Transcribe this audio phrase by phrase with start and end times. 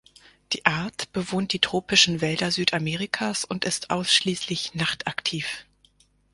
[0.53, 5.67] Die Art bewohnt die tropischen Wälder Südamerikas und ist ausschließlich nachtaktiv.